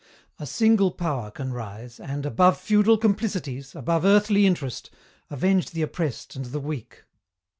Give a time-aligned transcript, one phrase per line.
[0.39, 4.89] "A single power can rise and, above feudal complicities, above earthly interest,
[5.29, 7.03] avenge the oppressed and the weak.